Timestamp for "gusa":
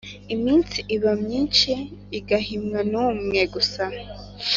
3.53-3.83